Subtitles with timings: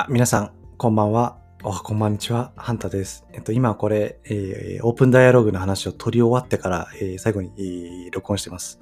[0.00, 1.38] あ、皆さん、こんばんは。
[1.64, 2.52] おはこんばんにちは。
[2.54, 3.26] ハンタです。
[3.32, 8.78] えっと、今これ、えーオープンダイアログの話を取り終わってから、えー最後に、えー録音してます。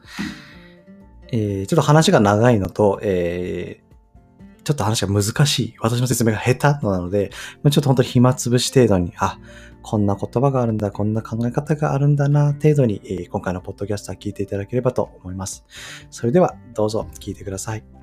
[1.32, 5.74] えーちょっと話が長いのと、えーちょっと話が難しい。
[5.80, 7.30] 私の説明が下手なので、
[7.62, 9.38] まちょっと本当に暇つぶし程度に、あ、
[9.80, 15.64] こんな言葉があるんだ、こんな考え方があるんだな、程度に、えー今回のポッドキャストは聞いていただければと思います。
[16.10, 17.95] それでは、どうぞ聞いてください。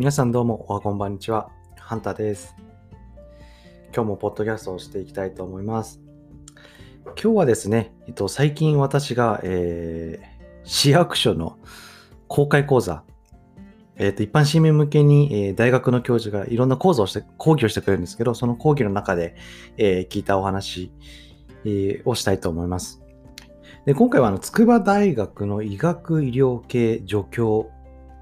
[0.00, 1.50] 皆さんどうもおはこんばんにちは。
[1.78, 2.56] ハンターです。
[3.94, 6.00] 今日もポッドキャストをしていきたいと思います。
[7.04, 11.58] 今日はですね、えっと、最近私が、えー市役所の
[12.28, 13.04] 公開講座、
[13.96, 19.36] えっと、一般市民向けに、えー大学の教授がいろんな講座をして、講義をしてくれるんですけど、その講義の中で、
[19.76, 20.94] えー聞いたお話、
[21.66, 23.02] えをしたいと思います。
[23.84, 27.70] で今回はあの筑波大学の医学医療系助教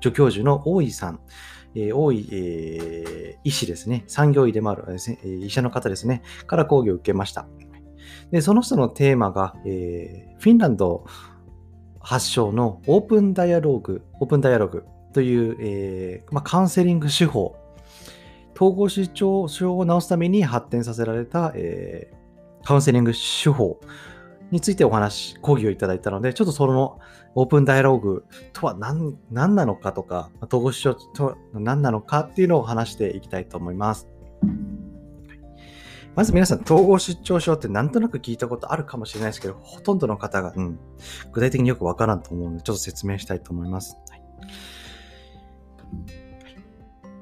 [0.00, 1.20] 助教授の大井さん、
[1.80, 7.46] えー大井、えー医師ですね、産業医でもある、えー医者の方ですね、から講義を受けました。
[8.30, 11.04] で、その人のテーマが、えーフィンランド
[12.00, 17.56] 発祥のオープンダイアローグ、オープンダイアログという、えーまあ、カウンセリング手法、
[18.54, 22.18] 統合失調症を治すために発展させられた、えー
[22.64, 23.80] カウンセリング手法。
[24.50, 26.98] についてお話、講義をいただいたので、ちょっとその
[27.34, 34.08] オープンダイアログとは何何なのかとか、統合失調とは何なのかっていうのを話していきたいと思います。
[36.14, 40.78] まず皆さん、統合失調症ってなんとなく聞いたことあるかもしれないですけど、ほとんどの方が、うん、
[41.32, 43.96] 具体的によくわからんと思うので、ちょっと説明したいと思います。
[44.10, 44.22] はい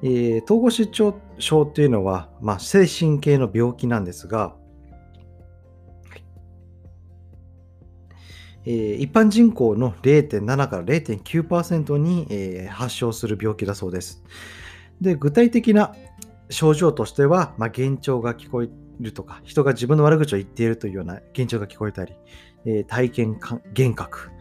[0.03, 4.55] えー統合失調症っていうのは、まあ、精神系の病気なんですが、
[8.67, 14.21] えー一般人口の0.7から0.9%に、えー発症する病気だそうです。
[15.01, 15.95] で、具体的な
[16.49, 18.69] 症状としては、まあ、幻聴が聞こえ
[18.99, 22.13] るとか、人が自分の悪口を言っているというような幻聴が聞こえたり、
[22.65, 24.31] えー体験幻覚、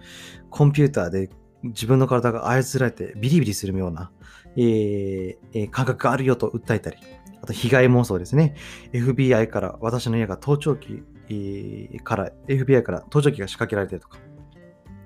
[0.51, 1.31] コンピューターで
[1.63, 4.11] 自分の体が操られてビリビリするような、
[4.57, 6.97] えーえー感覚があるよと訴えたり、
[7.43, 8.57] あと被害妄想ですね。
[8.93, 14.19] FBI から私の家が盗聴器、えーから FBI から盗聴器が仕掛けられているとか、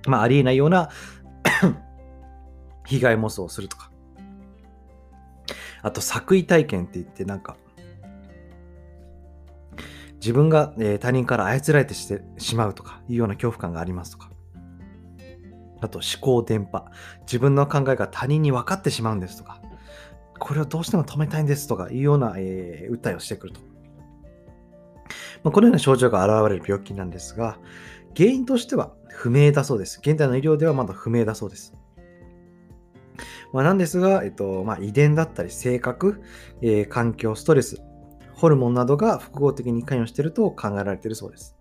[0.07, 0.91] まあ、ありえないような
[2.87, 3.91] 被害妄想をするとか。
[5.83, 7.57] あと、作為体験って言って、なんか、
[10.15, 14.31] 自分が、他人から操られてしてしまうとかいうような恐怖感がありますとか。
[15.81, 16.85] あと、思考電波。
[17.23, 19.63] 自分の考えが他人に分かってしまうんですとか。
[20.39, 23.61] これをどうしても止めたいんですとかいうような、えー訴えをしてくると。
[25.43, 27.59] まあ、このような症状が現れる病気なんですが、
[28.17, 30.01] 原因としては不明だそうです。
[30.03, 31.75] 現代の医療ではまだ不明だそうです。
[33.53, 36.23] まあ、なんですが、えっとまあ、遺伝だったり性格、
[36.63, 37.83] えー環境、ストレス、
[38.35, 41.57] ホルモンなどが複合的に関与していると考えられているそうです。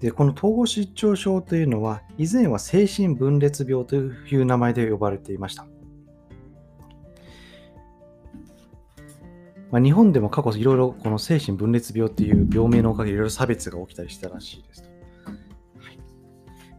[0.00, 5.66] でこの統合失調症というのは以前は精神分裂病という名前で呼ばれていました。
[9.70, 14.88] まあ、日本でも過去いろいろこの精神分裂病っていう病名のおかげでいろいろ差別が起きたりしたらしいですと。
[15.80, 16.04] はいま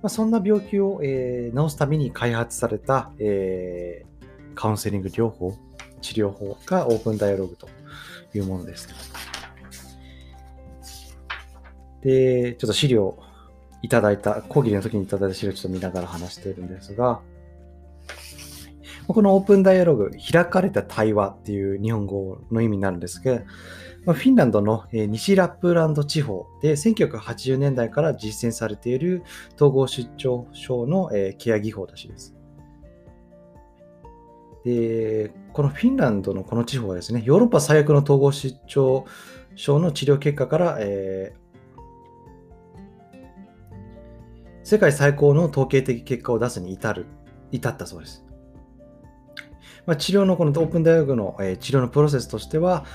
[0.03, 4.09] あ、そんな病気を、えー治すために開発された、えー
[4.55, 5.57] カウンセリング療法、
[6.01, 7.69] 治療法がオープンダイアログと
[8.33, 8.89] いうものです。
[12.01, 13.17] で、ちょっと資料
[13.81, 17.21] いただいた、講義の時にいただいた資料をちょっと見ながら話しているんですが、
[19.13, 23.41] このオープンダイアログ、開かれた対話っていう日本語の意味になるんですが、
[24.05, 29.23] まフィンランドの西ラップランド地方で1980年代から実践されている
[29.55, 32.35] 統合失調症のケア技法らしいです。
[34.63, 39.05] で、このフィンランドのこの地方はですね、ヨーロッパ最悪の統合失調
[39.55, 41.49] 症の治療結果から、えー
[44.69, 47.07] 世界最高の統計的結果を出すに至る、
[47.51, 48.28] 至ったそうです。
[49.85, 52.85] まあ、治療のこのオープンダイアログの、えー治療のプロセスとしては、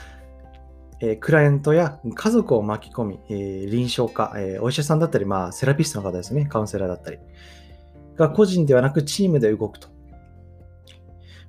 [1.01, 7.19] えークライアントや家族を巻き込み、えー臨床家、えーお医者さんだったり、まあ、セラピストの方ですね、カウンセラーだったり、
[8.17, 9.89] が個人ではなくチームで動くと。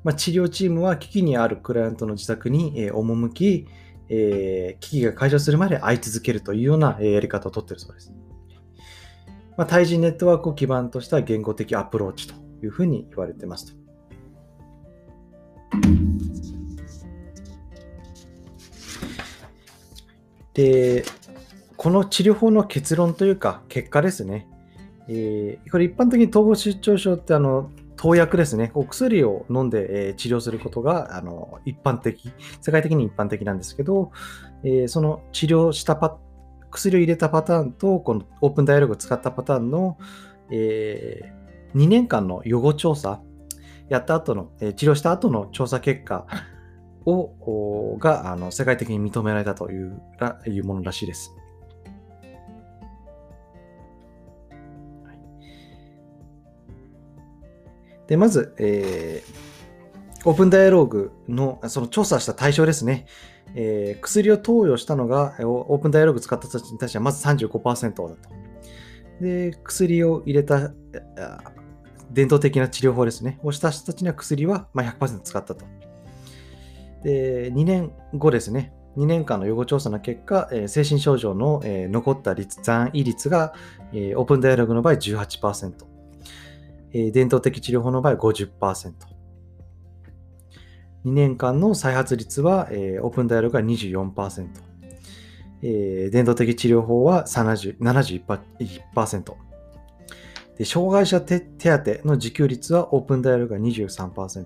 [0.04, 3.68] まあ、治療チームは危機にあるクライアントの自宅に、えー赴き、
[4.10, 8.14] えー危機が解消するまで会い続けるというような、えーやり方をとっているそうです。
[9.58, 13.85] まあ、対人ネットワークを基盤とした言語的アプローチというふうに言われていますと。
[20.54, 21.04] で、
[21.76, 24.48] この治療法の結論というか、結果ですね。
[25.08, 28.72] えー、これ一般的に統合失調症ってあの投薬ですね。
[28.74, 32.32] お薬を飲んで、えー、治療することがあの一般的、
[32.62, 34.12] 世界的に一般的なんですけど、
[34.64, 36.18] えー、その治療したパ
[36.72, 39.98] 薬を入れたパターンと、このオープンダイアログを使ったパターンの、
[40.52, 41.34] え
[41.76, 43.22] 2年間の予後調査
[43.90, 46.26] やった後の、えー、治療した後の調査結果
[47.06, 50.02] をがあの世界的に認められたという
[50.48, 51.36] いうものらしいです。
[58.08, 63.06] で、まず、えー、オープンダイアローグのその調査した対象ですね。
[63.56, 68.18] えー、薬を投与したのが、オープンダイアログ使った人たちに対してはまず35%だと。
[69.22, 70.72] で、薬を入れた
[72.16, 75.66] 伝統的な治療法ですね、をした人たちには薬は100%使ったと。
[77.04, 83.54] で、2年後ですね、2年間の予後調査の結果、えー、精神症状の、えー、残った率、残位率が、
[83.92, 85.74] えー、オープンダイアログの場合18%、
[86.94, 88.94] えー、伝統的治療法の場合50%、
[91.06, 94.48] 2年間の再発率は、えー、オープンダイアログが24%、
[95.62, 99.34] えー、伝統的治療法は71%、
[100.58, 104.46] で障害者手当の自給率はオープンダイアログが23%、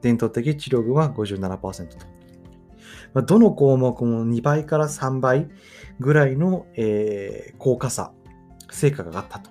[0.00, 2.06] 伝統的治療群は57%と。
[3.12, 5.48] まあ、どの項目も2倍から3倍
[5.98, 8.12] ぐらいの、えー、効果差、
[8.70, 9.50] 成果があったと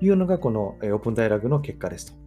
[0.00, 2.23] いうのがこの、え、オープンダイアログの結果ですと。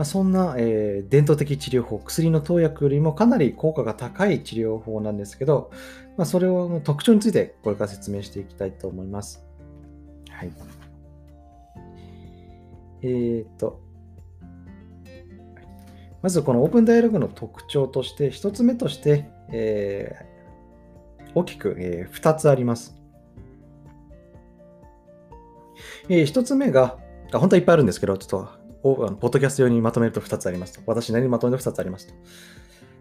[0.00, 5.70] まあ、そんな、えー、伝統的治療法、薬の投薬よりもかなり効果が高い治療法なんですけど、
[6.16, 9.44] まあ、それを特徴についてこれから説明していきたいと思います。
[10.30, 10.52] はい。
[13.02, 13.78] えー、っと、
[16.22, 22.96] まずこのオープンダイアログの特徴として、1つ目として、えー、大きく、えー、2つあります。
[26.08, 26.96] えー、1つ目が、
[27.34, 30.80] 本当はいっぱいあるんですけど、ちょっとポッドキャスト用にまとめると2つありますと。
[30.86, 32.14] 私なりにまとめると2つありますと。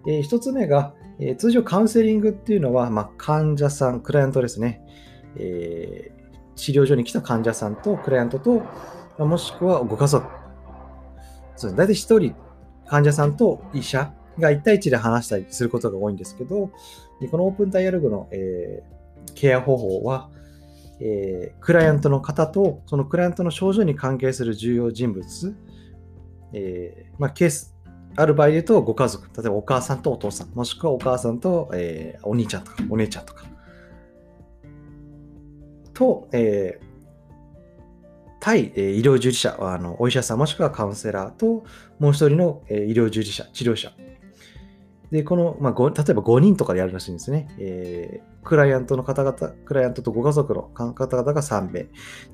[0.08, 4.82] えー、1つ目が、えー、通常カウンセリングっていうのは、まあ、患者さん、クライアントですね、
[5.36, 8.64] えー、治療所に来た患者さんとクライアントと、
[9.18, 10.26] もしくはご家族。
[11.56, 12.36] そう大体1人、
[12.88, 16.72] 患者さんと医者が1対1で話したりすることが多いんですけど、
[17.30, 20.30] このオープンダイアログの、えー、ケア方法は、
[21.02, 25.56] えー、クライアントの方と、そのクライアントの症状に関係する重要人物、
[26.54, 27.76] えー、まあ、ケース、
[28.16, 33.46] ある場合で言うと、ご家族、例えばお母さんとお父さん、もしくはお母さんと、えー、お兄ちゃんとか、お姉ちゃんとか、
[35.94, 36.86] と、えー、
[38.40, 41.64] 対、えー、医療従事者あの、お医者さんもしくはカウンセラーと、
[42.00, 43.92] もう一人の、えー、医療従事者、治療者。
[45.12, 47.48] で、この、まあ、例えば5人とかでやるらしいんですね。
[47.58, 49.34] えー、クライアントの方々、
[49.66, 51.88] クライアントとご家族の方々が3名、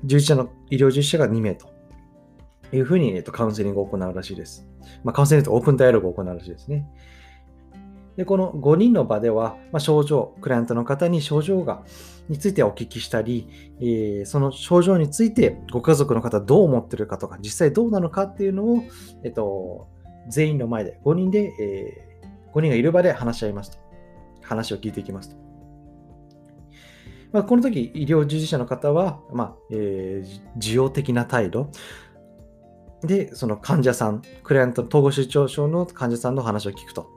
[0.04, 1.75] 従事者の医療従事者が2名と
[2.72, 4.66] いうふうに、えっと、カウンセリングを行うらしいです。
[5.04, 6.88] まあ、カウンセリングとオープンダイアログを行うらしいですね。
[8.16, 11.82] で、この5人の場では、まあ、症状、クライアントの方に症状が、
[12.28, 13.48] についてお聞きしたり、
[13.78, 18.82] えー、その症状についてご家族の方どう思ってるかとか、実際どうなのかっていうのを、
[19.22, 19.88] えっと、
[20.28, 23.78] 全員の前で、5人で、えー、5人がいる場で話し合いますと。
[24.42, 25.36] 話を聞いていきますと。
[27.32, 31.70] まあ、この時、医療従事者の方は、まあえー、需要的な態度、
[33.02, 37.08] で、その患者さん、クライアントの、統合失調症の患者さんの話を聞くと。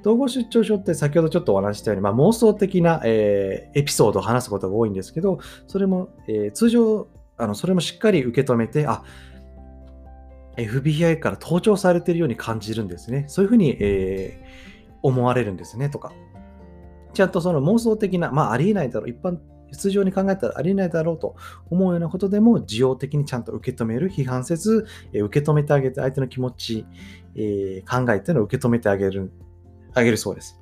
[0.00, 9.02] 統合失調症って先ほどちょっとお話したように、まあ、妄想的な、えー、エピソードを話すことが多いんですけど、それも、えー、通常あの、それもしっかり受け止めて、あ、
[10.56, 13.24] FBI から盗聴されているように感じるんですね。
[13.28, 16.12] そういうふうに、えー、思われるんですね、とか。
[17.12, 19.38] ちゃんとその妄想的な、まあ、ありえないだろう、一般
[19.72, 21.36] 通常に考えたらありえないだろうと
[21.70, 26.86] 思うようなことでも、需要的にちゃんと受け止める、批判せず、え受け止めてあげて、相手の気持ち、
[27.34, 29.32] えー、考えての受け止めてあげる、
[29.94, 30.60] あげるそうです。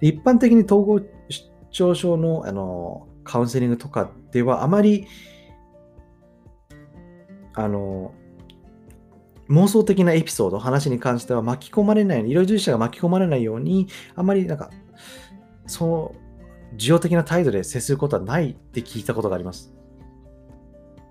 [0.00, 5.06] で一般的に統合失調症のあのカウンセリングとかでは、あまり、
[7.54, 8.14] あの、
[9.50, 14.70] 妄想的なエピソード、話に関しては巻き込まれない、医療従事者が巻き込まれないように、あまりなんか、
[15.66, 16.27] そう、
[16.76, 19.72] 需要的な態度で接することはないって聞いたことがあります。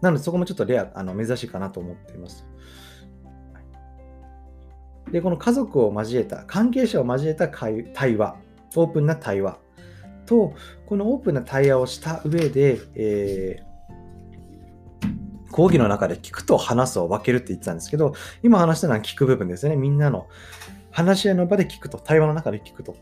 [0.02, 2.46] なので、そこもちょっとレア、あの珍しいかなと思っています。
[5.12, 8.36] で、この家族を交えた、関係者を交えた対話、
[8.76, 9.58] オープンな対話
[10.26, 10.54] と、
[10.86, 19.78] このオープンな対話をした上で、えー、講義の中で聞くと話すを分けるって言ってたんですけど、今話したのは聞く部分ですよね。
[19.78, 20.28] みんなの
[20.92, 22.96] 話し合いの場で聞くと、対話の中で聞くと。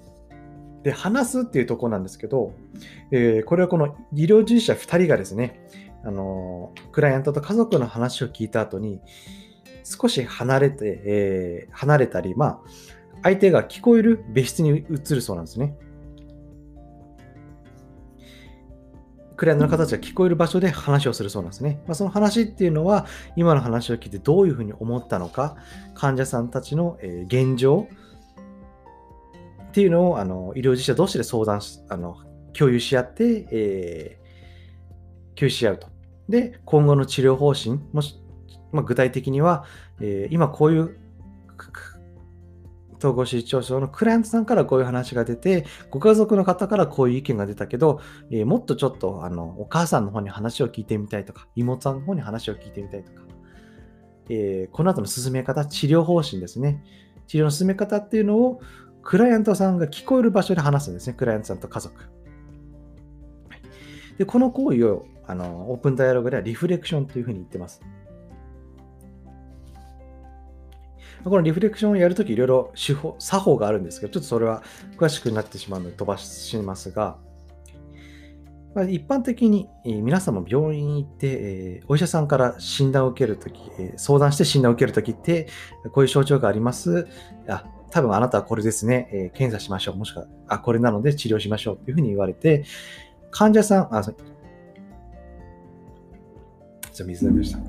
[0.86, 2.54] で、話すっていうところなんですけど、
[3.10, 5.68] えー、これはこの医療従事者2人がですね、
[6.04, 9.02] あのクライアントと家族の話を聞いた後に、
[9.84, 12.60] 少し離れて、えー、離れたり、まあ、
[13.24, 15.76] 相手が聞こえる別室に移るそうなんですね。
[19.36, 21.82] クライアントの方たちが聞こえる場所で話をするそうなんですね。
[21.88, 25.56] まあ、その話っていうのは、今の話を聞いてどういうふうに思ったのか、
[25.96, 27.88] 患者さんたちの、現状
[29.76, 32.16] っていうのをあの医療従事者同士で相談し、あの
[32.58, 35.90] 共有し合って、えー、共有し合うと。
[36.30, 38.16] で、今後の治療方針、もし、
[38.72, 39.66] まあ、具体的には、
[40.00, 40.98] えー、今こういう
[43.00, 48.00] 統合失調症のクライアントさんからこういう話が出て、ご家族の方からこういう意見が出たけど、
[48.32, 53.24] えー、もっとちょっとあのお母さんの方に話を聞いてみたいとか、妹さんの方に話を聞いてみたいとか、
[54.30, 56.82] えー、この後の進め方、治療方針ですね。
[57.28, 58.62] 治療の進め方っていうのを、
[59.06, 61.14] クライアントさんが聞こえる場所で話すんですね。
[61.14, 61.96] クライアントさんと家族。
[64.18, 67.82] で、この行為をあのオープンダイアログではリフレクションというふうに言ってます。
[71.24, 74.64] このリフレクションをやるときいろいろ手法、作法があるんですけど、ちょっとそれは
[74.98, 77.18] 詳しくなってしまうので飛ばしますが、
[78.74, 83.60] まあ、一般的に、皆さんも病院に行って、えー、お医者さんから診断を受けるとき、
[83.98, 85.48] 相談して診断を受けるときって、
[85.94, 87.08] こういう症状があります。
[87.48, 89.96] あ、多分あなたはこれですね、え検査しましょう。
[89.96, 92.66] もしくは、あ、これなので治療しましょうというふうに言われて、
[93.32, 94.02] 患者さん、あ、
[96.92, 97.60] じゃ水飲みました。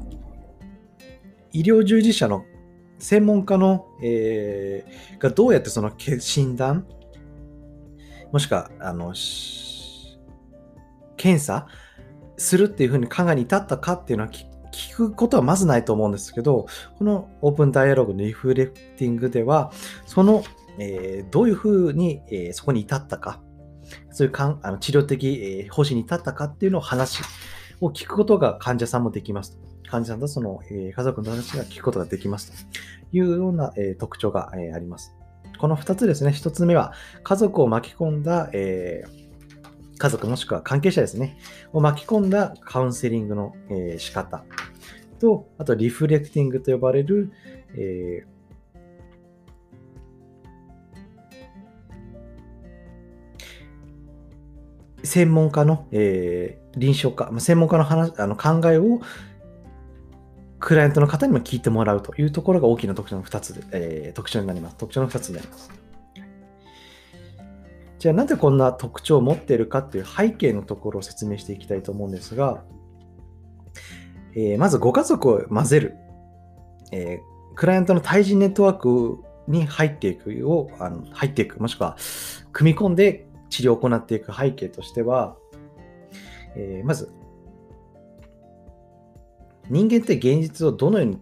[1.52, 2.44] 医療従事者の
[2.99, 6.87] 専門家の、えー、がどうやってその診断、
[8.32, 9.14] もしくは、あの、
[11.16, 11.66] 検査？
[12.38, 14.30] するっていうふうに考えに至ったかっていうのは
[14.76, 16.66] 聞くことはまずないと思うんですけど、
[16.99, 19.73] このオープンダイアログのリフレクティングでは、
[20.04, 20.45] その、
[20.78, 23.40] えー、どういうふうに、えー、そこに至ったか、
[24.11, 27.23] そういうかんあの治療的、えー、方針に至ったかっていうのを話
[27.80, 29.66] を聞くことが患者さんもできますと。
[29.88, 35.14] 患者さんとその、えー、家族の話が聞くことができますというような、えー、特徴が、えー、あります。
[35.59, 36.30] この2つですね。
[36.30, 36.92] 1つ目は、
[37.23, 39.04] 家族を巻き込んだ、え、
[39.99, 41.38] 家族もしくは関係者ですね。
[41.73, 44.45] を巻き込んだカウンセリングの、え、仕方
[45.16, 47.32] と、あとリフレクティングと呼ばれる、
[47.75, 48.37] えー
[55.06, 59.00] 専門家の、えー、臨床家、専門家の話あの考えを
[60.58, 64.76] クライアントの方にも聞いてもらうというところが大きな特徴の2つで、えー、特徴になります。
[64.76, 65.70] 特徴の2つになります。
[67.99, 72.62] じゃあなぜこんな特徴を持っているかっていう背景のところを説明していきたいと思うんですが、
[74.37, 75.97] えー、まずご家族を混ぜる、
[76.93, 81.97] えー、クライアントの対人ネットワークに入っていくをあの入っていく、もしくは
[82.52, 85.37] 組み込んで治療を行っていく背景としては、
[86.55, 87.11] えー、まず
[89.71, 91.19] 人間って現実をどのように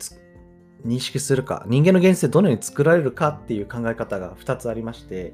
[0.85, 5.33] 認識するか、人間の現実ってどのように作られるかっていう考え方が2つありまして、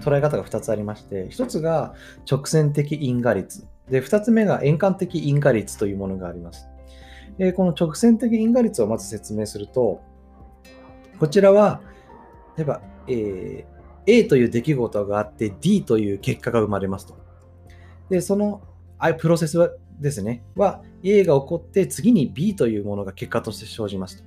[0.00, 1.94] 捉え方が2つありまして、1つが
[2.30, 6.71] 直線的因果率、で2つ目が円環的因果率というものがあります。
[7.46, 10.00] でこの直線的因果率をまず説明すると、
[11.18, 11.80] こちらは、
[12.56, 13.66] 例えば、え、
[14.06, 17.16] A という出来事があって D という結果が生まれますと。
[18.10, 18.62] で、その
[19.18, 24.24] プロセスはですね、は A が起こって次に B というものが結果として生じますと。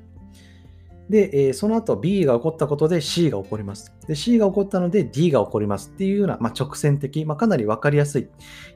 [1.09, 3.93] で、え、その後 B が起こったことで C が起こります。
[4.07, 8.27] で、C が起こったので D が起こりますっていうような、まあ、直線的、まあ、かなり分かりやすい、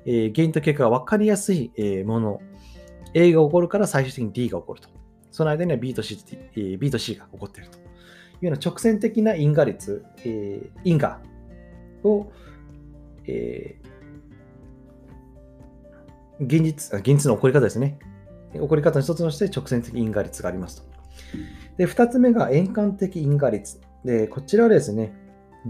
[0.05, 2.41] えー、原因と結果が分かりやすい、え、もの。
[3.13, 4.89] A が起こるから最終的に D が起こると。
[5.31, 6.17] その間には B と C,、
[6.79, 7.81] B と C が起こっているとい
[8.41, 11.19] うような直線的な因果率、えー、因果
[12.03, 12.31] を、
[13.27, 13.79] え
[16.39, 17.99] 現実、現実の起こり方ですね。
[18.53, 20.83] 起こり方の一つとして直線的因果率がありますと。
[21.77, 23.79] で、二つ目が円環的因果率。
[24.05, 25.13] で、こちらはですね、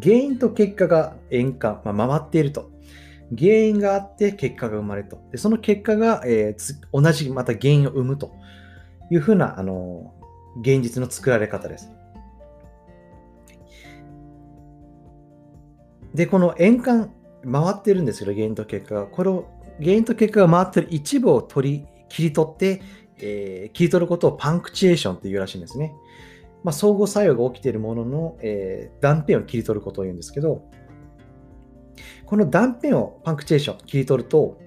[0.02, 2.70] 原因と結果が円環、まあ、回っていると。
[3.38, 5.20] 原因があって結果が生まれると。
[5.32, 8.32] で、その結果が、えー、同じまた原因を生むと
[9.12, 10.14] いうふうな、あの
[10.62, 11.92] 現実の作られ方です。
[16.14, 17.14] で、この円環、
[17.50, 19.06] 回ってるんですけど、原因と結果が。
[19.06, 19.46] これを
[19.80, 22.82] 原因と結果が回ってる一部を取り、切り取って、
[23.22, 25.94] えー、切り取ることをパンクチエーションっていうらしいんですね。
[26.64, 30.64] まあ、相互作用が起きているものの、えー、断片を切り取ることを言うんですけど、
[32.26, 34.58] この断片をパンクチエーション、切り取ると、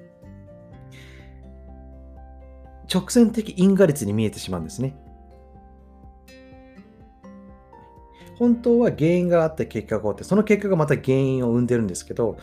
[2.93, 4.97] 直線的因果率に見えてしまうんですね。
[8.39, 12.39] 本当は原因があって結果が起こって、その結果がまた原因を生んでるんですけど、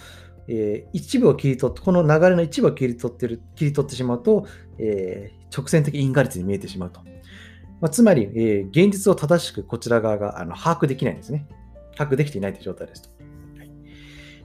[0.48, 7.01] えー、一部を切り取って、この流れの一部を切り取ってる切り取ってしまうと、えー、直線的因果率に見えてしまうと。
[7.81, 11.48] まあ、つまり、えー、現実を正しくこちら側があの把握できないんですね。
[11.96, 13.18] 把握できていないという状態ですと。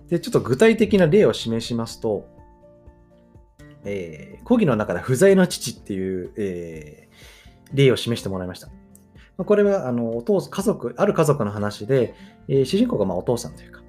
[0.09, 2.27] で、ちょっと具体的な例を示しますと、
[3.85, 8.69] えー、講義の中で不在の父っていう、えー、例を示してもらいました。
[9.37, 12.15] これはあのお父家族、ある家族の話で、
[12.49, 13.83] えー、主人公がまあお父さんというか、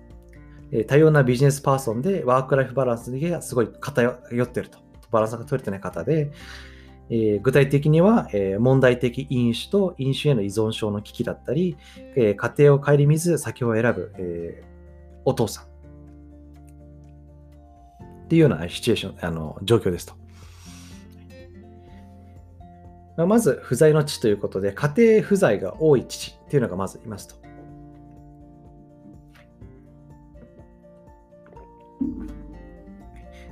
[0.72, 4.79] え多様なビジネスパーソンでワークライフバランスがすごい偏ってると。
[5.12, 6.31] バランスが取れてない方で、
[7.10, 11.77] えー、具体的には、えー、問題的飲酒と飲酒への依存症の危機だったり、
[12.15, 14.63] えー、家庭を顧みず酒を選ぶ、え
[15.24, 15.75] お父さん
[18.25, 20.13] っていうようなシチュエーション、あの状況ですと。
[23.17, 27.36] ままず、不在の父ということで、家庭不在が多い父っていうのがまずいますと。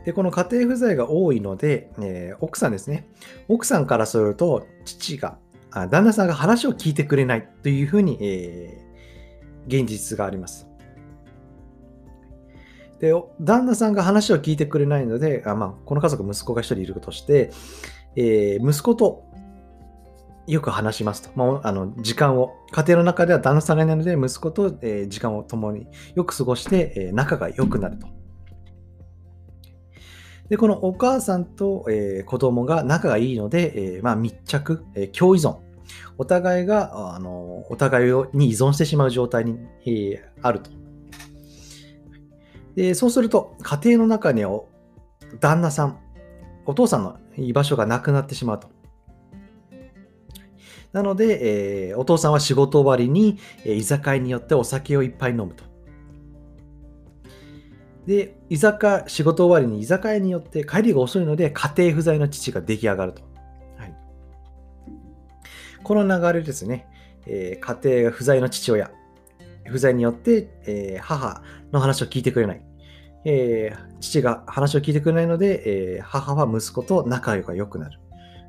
[0.05, 3.07] で、この家庭不在が多いので、えー、奥さんですね。
[3.47, 5.37] 奥さんからすると、父が、
[5.71, 10.67] あ旦那さんが話を聞いてくれないというふうに、えー、現実があります。
[13.03, 17.51] で、旦那さんが話を聞いてくれないので、あまあ、この家族、息子が1人いるとして、
[18.15, 19.25] えー、息子と
[20.47, 21.29] よく話しますと。
[21.35, 28.07] まあ、あの時間を、家庭の中では旦那さんがいないので、息子と、えー、時間を共によく過ごして、えー、仲が良くなると。
[30.47, 35.57] で、このお母さんと、えー、子供が仲がいいので、え、まあ、密着、え、共依存。
[36.17, 40.82] お互いが、あのお互いに依存してしまう状態に、え、あると。
[42.75, 44.61] で、そうすると、家庭の中には
[45.39, 45.99] 旦那さん、
[46.65, 48.69] お父さんの居場所がなくなってしまうと。
[50.91, 55.63] なので、えー、お父さんは仕事終わりに、えー、居酒屋によってお酒をいっぱい飲むと。
[58.05, 63.23] で、居酒屋、仕事終わりに居酒屋によって帰りが遅いので家庭不在の父が出来上がると。
[63.77, 63.95] はい、
[65.83, 66.87] この流れですね、
[67.25, 68.91] えー、家庭不在の父親、
[69.65, 71.41] 不在によって、えー、母
[71.73, 72.61] の話を聞いてくれない。
[73.25, 77.99] えー、父が話を聞いてくれないので、え母は息子と仲が良くなる。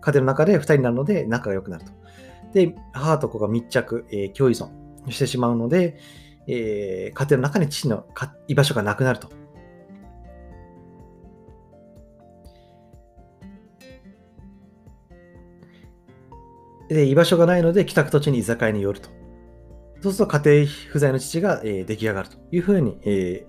[0.01, 1.93] 家庭の中で2人になるので仲が良くなると。
[2.53, 4.69] で、母と子が密着、え共依存
[5.11, 5.99] してしまうので、
[6.47, 8.07] え家庭の中に父の
[8.47, 9.29] 居場所がなくなると。
[16.89, 19.09] で、居場所がないので、帰宅途中に居酒屋に寄ると。
[20.05, 23.47] そうすると家庭不在の父が、えー、出来上がるというふうに、え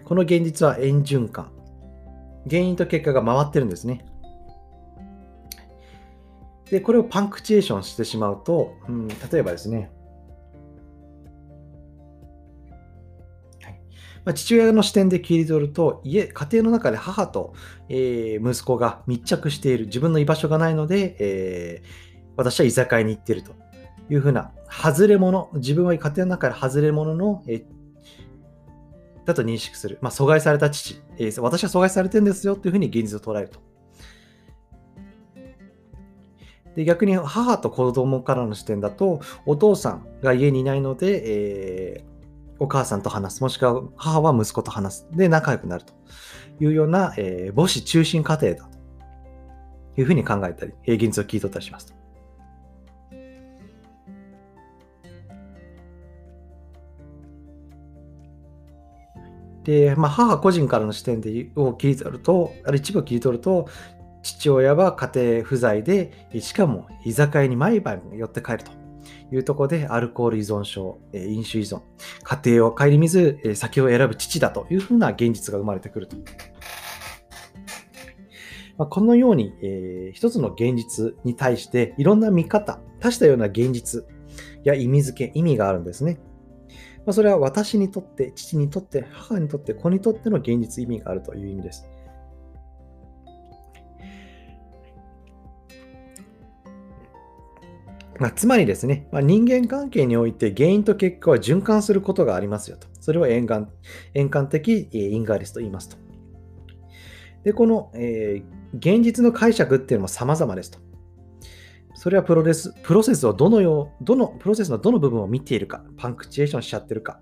[0.00, 1.52] ー、この現実は円循環。
[2.50, 4.04] 原因と結果が回ってるんですね。
[6.68, 9.92] で、これをパンクチュエーションしてしまうと、うん、例えばですね、
[14.24, 17.54] まあ、父親の視点で切り取ると、家、家庭の中で母と、
[17.88, 23.63] えー、息子が密着している、自分の居場所がないので、えー、私は居酒屋に行っていると
[24.10, 27.64] いうふうな、外れ者、自分は家庭の中で外れ者の、え、
[29.24, 29.98] だと認識する。
[30.00, 33.58] まあ、阻害された父、えー、私は阻害されてるんですよというふうに現実を捉えると。
[36.76, 41.22] で逆に母と子供からの視点だと、お父さんが家にいないので、
[41.96, 45.08] えー、お母さんと話す、もしくは母は息子と話す。
[45.12, 45.94] で、仲良くなると
[46.60, 51.94] いうような、えー、母子中心家庭だというふうに考えたり、現実を聞い取ったりします
[59.64, 63.66] で、まあ、母個人からの視点でを切り取ると、ある一部を切り取ると、
[64.22, 68.84] 父親は家庭不在で、しかも居酒屋に毎晩寄って帰ると。
[69.32, 71.80] いうところで、アルコール依存症、飲酒依存、
[72.22, 76.16] 家庭を顧みず酒を選ぶ父だというふうな現実が生まれてくると。
[78.76, 84.04] まあ、このように、えー、一つの現実に対していろんな見方、多したような現実
[84.64, 86.18] や意味付け、意味があるんですね。
[87.06, 91.86] まあ、それは私にとって、父にとって、母にとって、子にとっての現実意味があるという意味です。
[98.18, 102.86] まあ、つまりですね、まあ、人間関係において原因と結果は循環することがありますよと。
[103.00, 103.70] それを円環
[104.14, 105.96] 円環的因果率と言いますと。
[107.42, 110.78] で、この、えー、現実の解釈っていうのも様々ですと。
[112.04, 117.18] それはプロレスプロセスをどのよう、どの、プロセスのどの部分を見ているか、パンクチエーションしちゃってるか、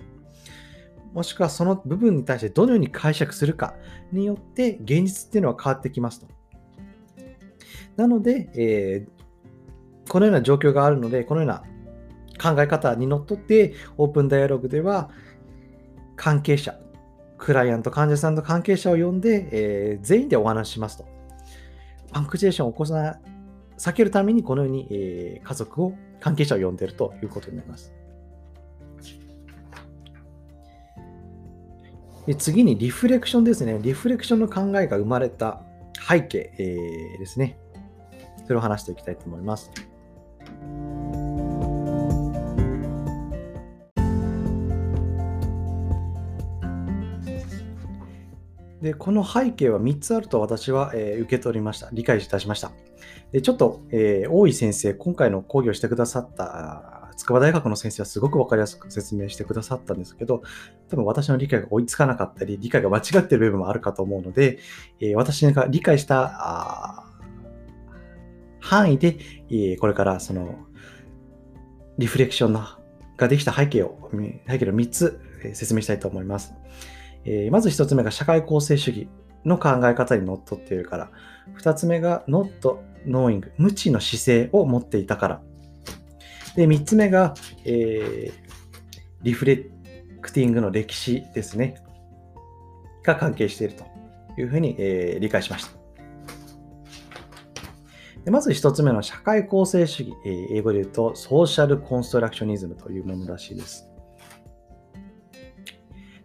[1.12, 3.76] もしくはその部分に対してどのように解釈するか
[4.10, 6.26] によって現実っていうのは変わってきますと。
[7.94, 11.62] なので、えー、このような状況があるので、このような
[12.42, 15.10] 考え方にのっとって、オープンダイアログでは、
[16.16, 16.76] 関係者、
[17.38, 21.04] クライアント、患者さんと関係者を呼んで、えー、全員でお話ししますと。
[22.10, 23.20] パンクチュエーションを起こさ
[23.82, 27.92] 避けるために、このように、えー、家族を、関係者を呼んでいるということになります。
[32.26, 33.80] で次にリフレクションですね。
[33.82, 35.62] リフレクションの考えが生まれた
[36.08, 37.58] 背景、えー、ですね。
[38.46, 39.72] それを話していきたいと思います。
[48.82, 51.88] で、この背景は3つあると私は、えー、受け取りました。
[51.92, 52.72] 理解いたしました。
[53.30, 60.42] で、ちょっと、えー、大井先生、今回の講義をしてくださった筑波大学の先生はすごくわかりやすく説明してくださったんですけど、
[60.88, 64.58] 多分私の理解が追いつかなかったり、理解が間違っている部分もあるかと思うので、
[64.98, 67.04] えー、私が理解した
[68.58, 69.16] 範囲で、
[69.48, 70.58] え、これからその
[71.98, 72.52] リフレクション
[73.16, 74.10] ができた背景を、
[74.48, 75.20] 背景の3つ
[75.54, 76.54] 説明したいと思います。
[77.24, 79.08] えー、まず1つ目が社会構成主義
[79.44, 81.11] の考え方にのっとっているから。
[81.58, 85.42] 2つ目が not knowing 無知の姿勢を持っていたから。
[86.56, 88.32] で、3つ目が、えー、
[89.22, 89.66] リフレ
[90.20, 91.82] クティングの歴史ですね。
[93.02, 93.85] が関係していると
[94.40, 95.82] いうふうに、えー、理解しました。
[98.24, 103.91] でまず1つ目の社会構成主義、えー、英語で言うとソーシャルコンストラクショニズムというものらしいです。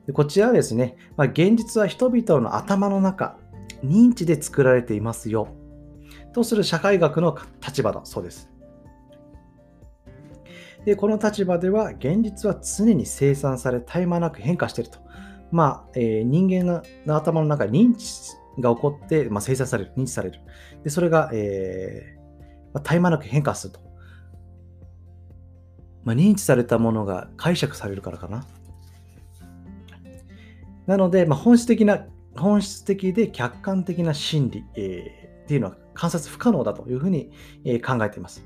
[0.07, 3.37] でこちらはですね、まあ、現実は人々の頭の中、
[3.83, 5.49] 認知で作られていますよ。
[6.33, 8.49] とする社会学の立場だそうです。
[10.85, 14.99] で、この立場では、現実は常に生産され、絶え間なく変化していると。
[15.51, 20.39] まあ、えー、人間の頭の中に認知が起こって、まあ、生産される、認知される。
[20.85, 22.17] で、それが、えー
[22.73, 23.81] まあ、絶え間なく変化すると。
[26.05, 28.45] まあ、認知されたものが解釈されるからかな。
[30.87, 37.31] なので、まあ、本質的な、本質的で客観的な心理、えー、っていうのは観察不可能だというふうに、
[37.65, 38.43] えー、考えています。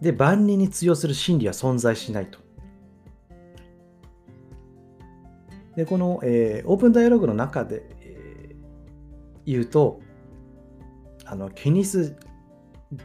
[0.00, 2.38] で、万人に通用する心理は存在しないと。
[5.76, 10.00] で、この、えー、オープンダイアログの中で、えー、言うと、
[11.24, 12.16] あの、ケニス・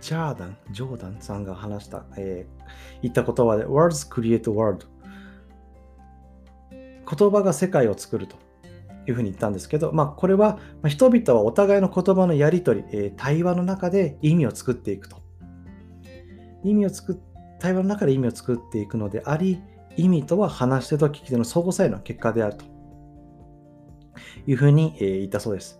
[0.02, 2.64] ジャーダン、ジョーダンさんが話した、えー、
[3.02, 4.86] 言った言葉で Words create world
[6.72, 8.36] 言葉が世界を作ると
[9.08, 15.18] いうふうに言ったんですけど、まあ、これは人々はお互いの言葉のやり取り、えー、対話の中で意味を作っていくと。
[16.64, 17.20] 意味を作
[17.60, 19.62] 対話の中で意味を作っていくのであり、
[19.98, 22.66] 意味とは話し手と聞き手の相互作用の結果であると
[24.48, 25.80] いうふうに、えー、言ったそうです。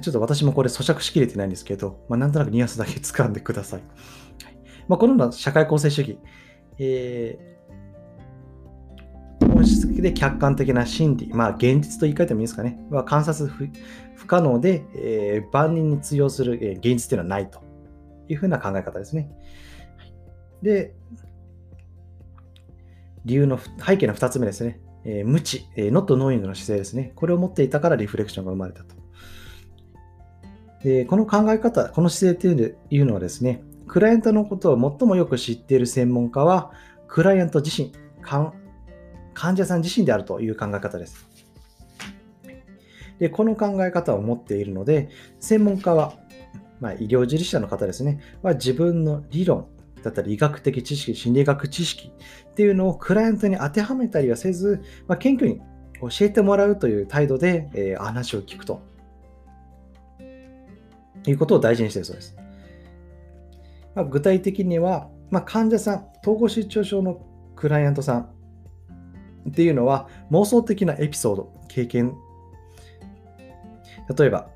[0.00, 3.80] ちょっと私もこれ咀嚼しきれてないんですけど、まあ、なんとなくニュアンスだけ掴んでください。
[4.44, 4.54] はい
[4.88, 6.18] まあ、このような社会構成主義、
[6.78, 17.62] えー、本質的で客観的な心理、まあ、現実と言い換えてもいいですかね、は観察不可能で、えー、万人に通用する、現実というのはないと
[18.28, 19.30] いうふうな考え方ですね。
[20.62, 20.94] で、
[23.24, 24.80] 理由の背景の2つ目ですね。
[25.06, 27.12] えー、無知、えー、not knowing の姿勢ですね。
[27.14, 28.93] これを持っていたからリフレクションが生まれたと。
[30.84, 36.72] でこの考え方、この姿勢というのはですね、クライアントのことを最もよく知っている専門家は、
[37.08, 38.52] クライアント自身、患
[39.56, 41.26] 者さん自身であるという考え方です。
[43.18, 45.08] でこの考え方を持っているので、
[45.40, 46.12] 専門家は、
[46.80, 49.66] まあ、医療従事者の方ですね、は自分の理論
[50.02, 52.12] だったり医学的知識、心理学知識
[52.50, 55.60] っていうのをクライアントに当てはめたりはせず、まあ、謙虚に
[56.02, 58.82] 教えてもらうという態度で、えー、話を聞くと
[61.26, 62.36] いうことを大事にしているそうです。
[63.94, 67.20] まあ、具体的には、まあ、患者さん、統合失調症の
[67.56, 68.28] クライアントさん
[69.48, 72.14] っていうのは妄想的なエピソード、経験、
[74.16, 74.48] 例えば、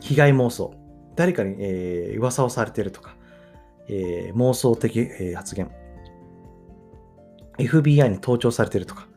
[0.00, 0.74] 被害妄想、
[1.16, 3.16] 誰かに、えー、噂をされてるとか、
[3.88, 5.70] えー、妄想的、えー、発言、
[7.58, 9.08] FBI に盗聴されてるとか、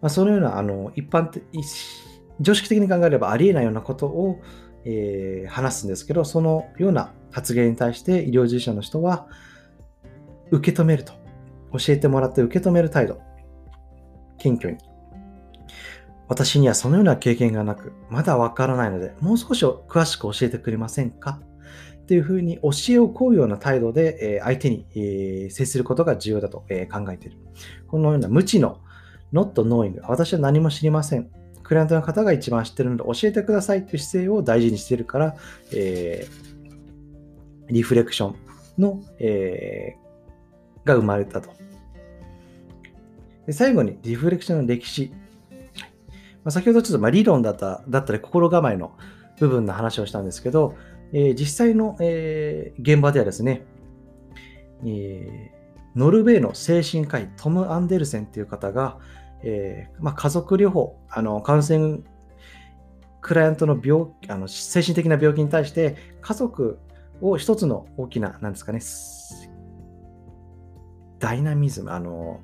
[0.00, 1.42] まあ、そのようなあの一般的、
[2.40, 4.40] 常識的に考えればありえないようなことを、
[4.90, 9.26] えー、話すんですけど、そのような発言に対して医療従事者の人は
[10.50, 11.12] 受け止めると。
[11.70, 13.20] 教えてもらって受け止める態度。
[14.38, 14.78] 謙虚に。
[16.26, 21.40] 私にはそのような経験がなく、まだわからないので、もう少し詳しく教えてくれませんか？
[22.02, 24.86] っていうふうに教えを請うような態度で、え相手に、
[25.50, 27.36] 接することが重要だと、え考えている。
[27.86, 28.80] このような無知の
[29.30, 31.30] not knowing 私は何も知りません。
[31.68, 35.36] クライアントの方が一番知ってるので教えてくださいという姿勢を大事にしているから、
[35.70, 38.36] えー、リフレクション
[38.78, 41.50] の、えー、が生まれたと。
[43.46, 45.12] で最後にリフレクションの歴史。
[46.42, 48.92] まあ、先ほどちょっとま理論だっただったり心構えの
[49.38, 50.74] 部分の話をしたんですけど、
[51.12, 53.66] えー、実際の、えー、現場ではですね、
[54.86, 58.96] えー、ノルウェーの精神科医トム・アンデルセンという方が、
[59.42, 62.00] えまあ、家族療法、あの感染
[63.20, 66.78] クライアントの病あの精神的な病気に対して家族
[67.20, 68.80] を一つの大きな、なんですかね、
[71.18, 72.40] ダイナミズム、あの、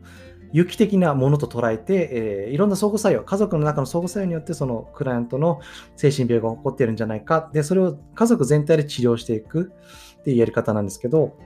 [0.52, 5.60] 有機的なものと捉えて、えー、いろんな相互作用、家族の中の相互作用によって、そのクライアントの
[5.96, 7.50] 精神病が起こっているんじゃないか。
[7.52, 9.72] で、それを家族全体で治療していく
[10.20, 11.36] っていうやり方なんですけど、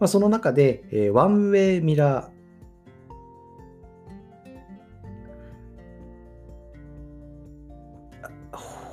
[0.00, 2.38] まあ、その中で、えー、ワンウェイミラー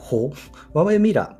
[0.05, 0.31] 法、
[0.73, 1.37] ワンウェイミラ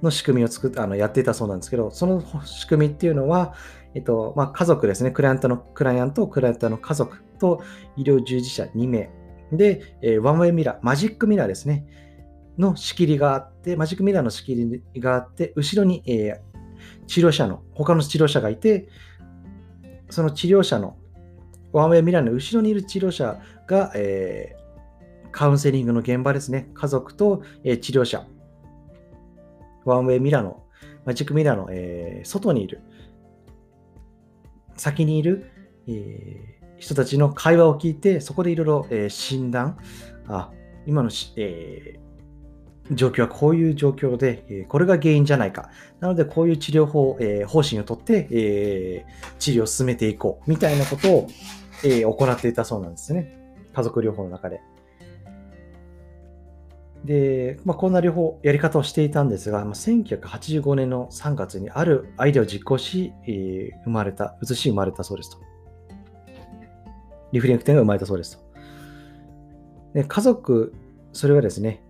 [0.00, 3.54] ーの仕組みを作っあのやっていたそうなんですけど、その仕組みっていうのは、
[3.94, 7.62] えっとまあ、家族ですね、クライアントのクライアント、クライアントの家族と
[7.96, 9.10] 医療従事者2名。
[9.52, 11.86] で、えー、ワンウェイミラー、マジックミラーですね、
[12.58, 16.40] の仕切りがあって、マジックミラーの仕切りがあって、後ろに、えー、
[17.06, 18.88] 治療者の、他の治療者がいて、
[20.10, 20.96] その治療者の、
[21.72, 28.26] ワンウェイミラーの後ろにいる治療者が、えー、カウンセリングの現場ですね、家族と、えー、治療者。
[29.84, 30.64] ワンウェイミラーの、
[31.04, 32.80] マジックミラーの、えー、外にいる、
[34.76, 35.50] 先にいる、
[35.88, 39.78] えー、人たちの会話を聞いて、そこでいろいろ、診断、
[40.26, 40.50] あ、
[40.86, 42.05] 今のえー、
[42.92, 45.70] 状況はこういう状況で、これが原因じゃないか。
[46.00, 51.28] なので、こういう治療法、えー、方針をとって、えー、治療を進めていこう、みたいなことを、
[51.84, 53.36] えー、行っていたそうなんですね。
[53.72, 54.60] 家族療法の中で。
[57.04, 65.38] で、まあ、こんな両方やり方をしていたんですが、まあ、1985年の3月にあるアイデアを実行し、えー、生まれた、移し生まれたそうですと。
[67.32, 68.44] リフレクテンが生まれたそうですと。
[69.94, 70.74] で家族、
[71.12, 71.82] それはですね、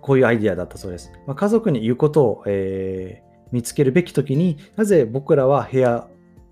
[0.00, 1.12] こういうアイディアだったそうです。
[1.26, 6.08] まあ、家族に言うことを、えー、見つけるべき時になぜ僕らは部屋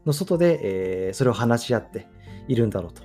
[0.06, 2.08] の外で、えー、それを話し合って
[2.48, 3.02] いるんだろうと。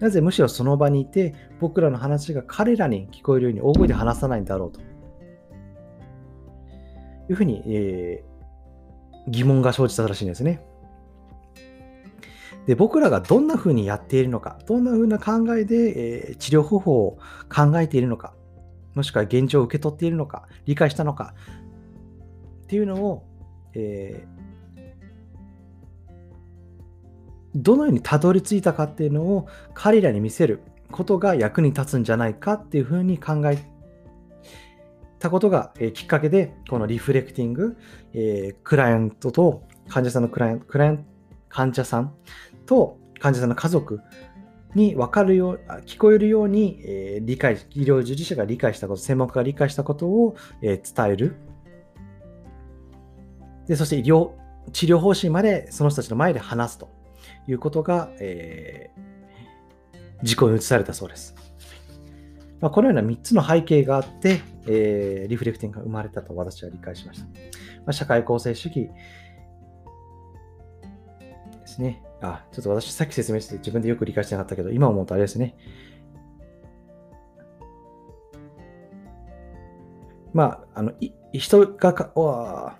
[0.00, 4.80] なぜむしろその場にいて、僕らの話が彼らに聞こえるように大声で話さないんだろうと。
[7.28, 10.62] いうふうに、えー、疑問が生じたらしいんですね。
[12.66, 18.34] で僕らがどんなふうにやっているのか、どんなふうな考えで、えー、治療方法を考えているのか、
[18.96, 21.34] もしくは現状を受け取っているのか、理解したのか
[22.64, 23.24] っていうのを、
[23.74, 24.82] えー、
[27.54, 33.58] どのようにたどり着いたかっていうのを彼らに見せることが役に立つんじゃないかっていうふうに考え
[35.18, 37.76] たことが、えー、きっかけで、このリフレクティング、
[38.14, 41.04] えー、クライアントと患者さんのクライアント、クライアント
[41.50, 42.14] 患者さん
[42.64, 44.00] と患者さんの家族
[44.76, 51.36] に分かるよう、聞こえるように、えー、理解、医療従事者が理解したこと、専門家が理解したことを、えー、伝える。
[53.66, 54.30] で、そして医療、
[54.72, 56.96] 治療方針までその人たちの前で話すと。
[57.48, 61.34] いうことが、えー、事故に移されたそうです。
[62.60, 67.26] まあ、このような3つの背景があって、えー、リフレクティングが生まれたと私は理解しました。
[67.26, 67.30] ま
[67.88, 68.88] あ、社会構成主義
[71.60, 72.02] ですね。
[72.26, 75.56] あ、ちょっと私さっき説明して自分でよく理解してなかったけど、今思うとあれですね。
[80.32, 82.76] まあ、あのい、人がかわ、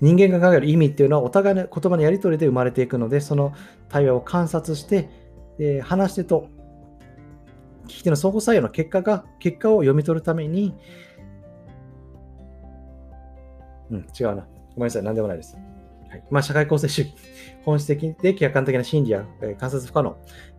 [0.00, 3.52] 人間が考える意味っていうのはお互いの言葉のやり取りで生まれていくので、その
[3.88, 5.08] 対話を観察して、
[5.58, 6.48] え話し手と
[7.90, 10.74] 聞き手の相互作用の結果が、結果を読み取るために、
[13.90, 14.46] うん、違うな。
[14.74, 15.58] ごめんなさい、何でもないです。
[16.10, 16.24] はい。
[16.30, 17.14] まあ、社会構成主義、
[17.64, 20.16] 本質的で客観的な真理や、えー、観察不可能、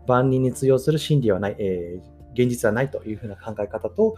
[0.07, 4.15] 万人に通用する真理はない、えー、現実はないというふうな考え方と、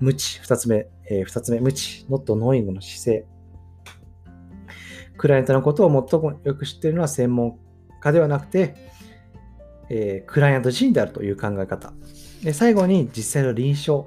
[0.00, 3.26] 無知、二つ目、えー、二つ目、無知、not knowing の姿勢、
[5.16, 7.58] クライアントのことを最もよく知っているのは専門
[8.00, 8.74] 家ではなくて、
[9.88, 11.92] えー、クライアント自身であるという考え方。
[12.42, 14.06] で最後に実際の臨床、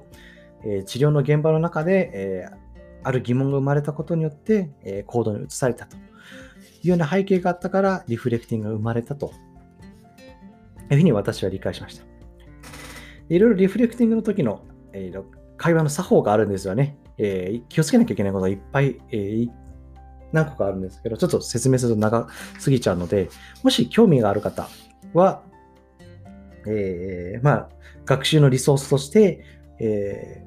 [0.64, 2.58] えー、治療の現場の中で、えー、
[3.04, 5.98] ある疑問が生まれたことによって、え行動に移されたと。
[6.82, 9.34] いうような背景があったからリフレクティングが生まれたと
[10.92, 12.06] いうふうに私は理解しました。
[13.30, 15.12] いろいろリフレクティングの時の、え
[15.58, 16.98] 会話の作法があるんですよね。
[17.18, 19.50] えー、気をつけなきゃいけないことがいっぱい、えー、
[20.32, 23.30] 何個かあるんですけど、ちょっと説明すると長すぎちゃうので、
[23.62, 24.68] もし興味がある方
[25.13, 25.44] は、
[26.65, 27.70] えー、まあ、
[28.06, 29.44] 学習のリソースとして、
[29.80, 30.44] え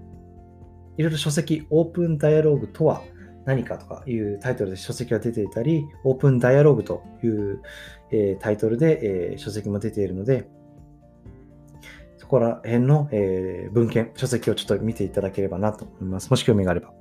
[0.96, 3.02] ー、いろいろ書籍、オープンダイアログとは
[3.44, 7.62] 何かとかいうタイトルで書籍が出ていたり、オープンダイアログという、
[8.10, 10.48] えー、タイトルで、えー、書籍も出ているので、
[12.18, 16.30] そこら辺の、えー、文献、書籍をちょっと見ていただければなと思います。
[16.30, 16.92] もし興味があれば。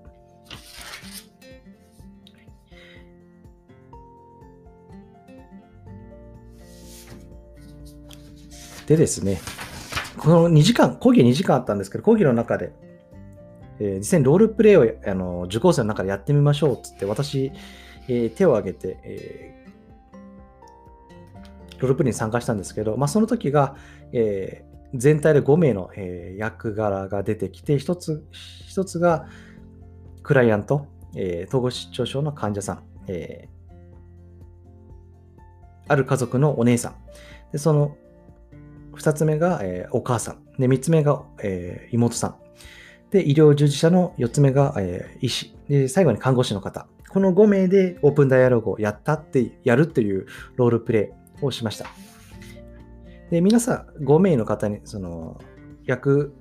[8.88, 9.40] でですね、
[10.18, 12.74] この2時間、講義2時間あったんですけど、講義の中で、
[13.82, 17.52] えー、実際にロールプレイをあの受講生の中でやってみましょうっつって、私、
[18.08, 23.76] えー、手を挙げて、えー、ロールプレイに参加したんですけど、まあ、その時が、
[24.14, 29.26] えー、全体で5名の、えー、役柄が出てきて、1つ、一つが
[30.22, 35.42] クライアント、えー、統合失調症の患者さん、えー、
[35.88, 36.96] ある家族のお姉さん、
[37.52, 37.98] でその
[38.94, 42.36] 2つ目が、えー、お母さん、で3つ目が、えー、妹さん、
[43.12, 45.56] で、医療従事者の4つ目が、えー、医師。
[45.68, 46.88] で、最後に看護師の方。
[47.10, 51.88] この5名でオープンダイアログをやったって、やるというロールプレイをしました。
[53.30, 55.40] で、皆さん5名の方に、その、
[55.86, 56.34] 役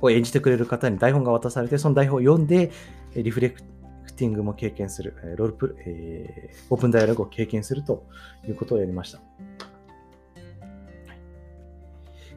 [0.00, 2.70] を演じてくれる方に台本が渡されて、その台本を読んで、
[3.14, 3.60] リフレク
[4.16, 8.06] ティングも経験する、ロールプ、えー、オープンダイアログを経験すると
[8.48, 9.20] いうことをやりました。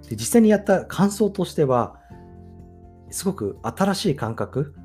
[0.09, 1.99] で実際にやった感想としては、
[3.15, 4.75] すごく新しい感覚。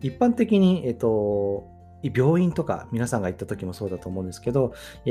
[0.00, 1.68] 一般的に、えっと、
[2.02, 4.72] 病院とか皆さんが行った時もそうだと思うんですけど、
[5.04, 5.10] え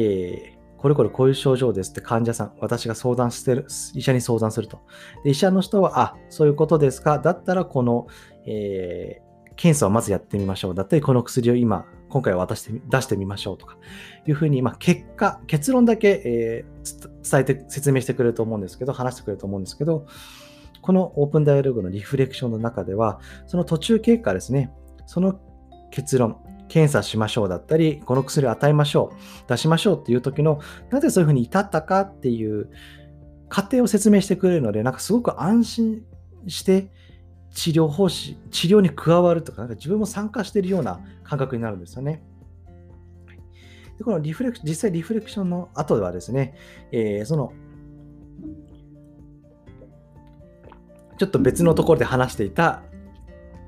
[0.58, 4.80] ー、これこれこういう症状ですって患者さん、私が相談してる、医者に相談すると。
[5.24, 7.20] で医者の人は、あ、そういうことですか。
[7.20, 8.08] だったらこの、
[8.48, 10.76] えー、検査をまずやってみましょう。
[10.76, 13.78] だったり、この薬を今、今回は渡して出してみましょうとか、
[14.26, 20.08] いうふうに、まあ、結果、結論だけ、えー、伝えて、説明してくれると思うんですけど、話してくれると思うんですけど、
[20.86, 24.72] このオープンダイアログのリフレクションの中では、その途中経過ですね、
[25.08, 25.40] その
[25.90, 30.60] 結論、検査しましょうだったり、この薬を与えましょう、出しましょうっていう時の、
[30.92, 32.70] なぜそういうふうに至ったかっていう
[33.50, 36.04] 過程を説明してくれるので、なんかすごく安心
[36.46, 36.92] して
[37.50, 42.22] 治療方針、治療に加わるとか、なんか自分も参加しているような感覚になるんですよね。
[43.98, 46.54] でこのリフレク実際リフレクションの後ではですね、
[46.92, 47.54] えー、その
[51.18, 52.84] ちょっと別のところで話していた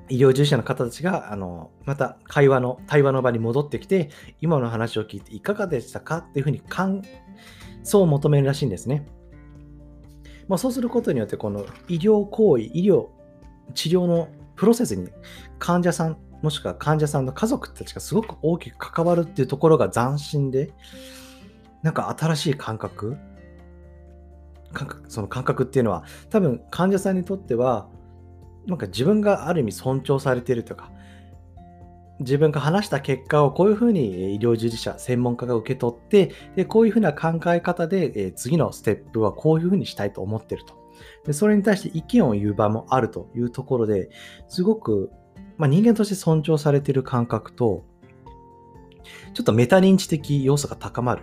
[0.08, 7.02] 医療従事者の方たちが、あの、また会話の、対話の場に戻ってきて、今の話を聞いていかがでしたかっていうふうに感
[7.82, 9.06] 想を求めるらしいんですね。
[10.48, 13.08] まあ、そうすることによって、この医療行為、医療、
[13.74, 15.08] 治療のプロセスに
[15.58, 20.72] 患者さん、もしくは患者さんの家族たちがすごく大きく関わるっていうところが斬新で、
[21.82, 23.27] なんか新しい感覚感覚
[25.08, 27.88] その感覚っていうのは多分患者さんにとっては
[28.66, 30.90] なんか自分がある意味尊重されているとか
[32.20, 40.74] 自分が話した結果をこういうふうに医療従事者専門家が受け取ってでこういうふうな考え方で、え次のステップはこういうふうにしたいと思ってると
[41.24, 44.10] でそれに対して意見を言う場もあるというところで
[44.48, 45.10] すごく、
[45.56, 47.84] まあ、人間として尊重されている感覚と
[49.32, 51.22] ちょっとメタ認知的要素が高まる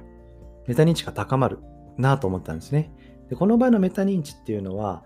[0.68, 1.60] メタ認知が高まる
[1.98, 2.92] なと思ったんですね。
[3.30, 5.04] でこの場合のメタ認知っていうのは、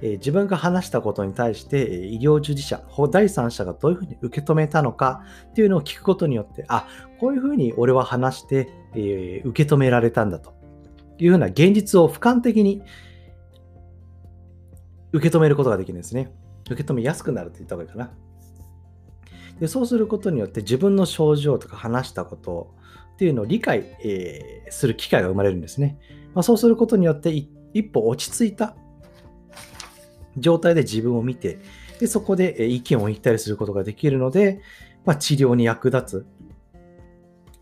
[0.00, 6.86] えー、自分が話したことに対して、え医療従事者、第三者がどういうふうに受け止めたのかっていうのを聞くことによって、あ、
[7.20, 10.54] こういうふうに俺は話して、えー、受け止められたんだと
[11.18, 12.82] いうふうな現実を俯瞰的に
[15.12, 16.32] 受け止めることができるんですね。
[16.70, 18.10] 受け止めやすくなるって言った方がいいかな。
[19.60, 22.74] でそうすることによって自分の症状とか話したこと
[23.14, 25.98] っていうのを理解、えー、する機会が生まれるんですね。
[26.34, 27.30] まあ、そうすることによって
[27.74, 28.74] 一歩落ち着いた
[30.36, 31.58] 状態で自分を見て、
[32.00, 34.60] でそこで意見を言ったりすることができるので、
[35.04, 36.26] まあ、治療に役立つ、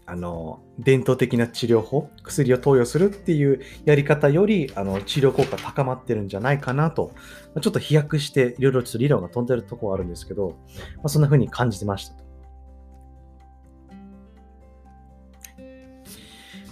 [0.06, 7.12] あの、伝統的な治療法、薬を投与するっていうやり方より、あの、治療効果高まってるんじゃないかなと、
[7.60, 10.56] ちょっと飛躍して、いろいろちょっと理論が飛んでるとこはあるんですけど、
[10.96, 12.14] まあ、そんな風に感じてました。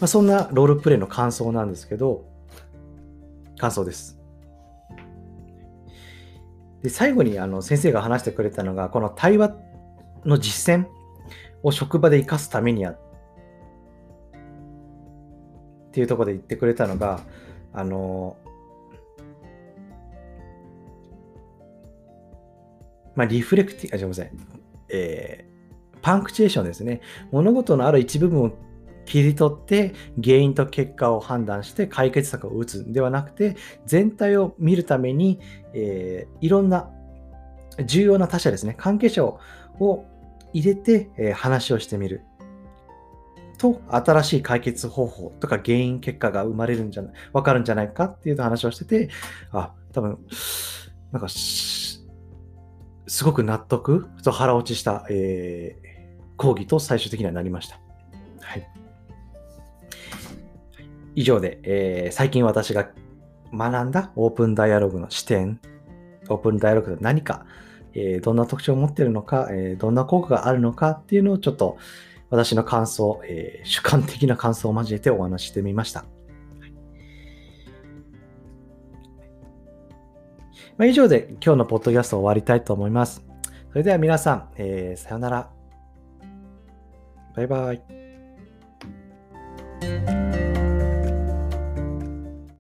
[0.01, 2.25] まあ、そんなロールプレイの感想なんですけど、
[3.59, 4.19] 感想です。
[6.83, 9.55] で最後にあの先生が話してくれたのが、この対話
[10.25, 10.87] の実践
[11.63, 12.99] を職場で生かすためにやっ
[15.91, 17.21] ていうところで言ってくれたのが、
[17.73, 18.37] あの、
[23.17, 24.31] まあ、リフレクティ、あ、すみません。
[24.91, 27.01] えー、パンクチュエーションですね。
[27.33, 28.53] 物事のある一部分を
[29.09, 33.57] 切り取って原因と結果を判断して解決策を打つんではなくて
[33.87, 35.41] 全体を見るために、
[35.73, 36.91] えー、いろんな
[37.87, 39.41] 重要な他者ですね関係者を
[40.53, 42.21] 入れて、えー、話をしてみる
[43.57, 49.09] と新しい解決方法とか原因結果が生まれるんじゃないわかるんじゃないかっていう話をしてて
[49.53, 50.19] あ多分
[51.13, 52.05] なんかす
[53.25, 57.88] ごく納得と腹落ちした、えー、講義と最終的にはなりました。
[61.19, 62.91] 以上で、えー、最近私が
[63.53, 65.59] 学んだオープンダイアログの視点、
[66.29, 67.45] オープンダイアログと何か、
[67.93, 71.77] えー、どんな特徴を持っているのか、えー、どんな効果があるのかっていうのをちょっと
[72.31, 76.05] 私の感想、え主観的な感想を交えてお話してみました。
[80.77, 83.27] まあ、以上で今日のポッドキャストを終わりたいと思います。
[83.73, 85.51] それでは皆さん、えーさようなら。
[87.35, 87.83] バイバイ。